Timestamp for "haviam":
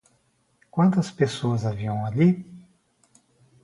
1.63-2.03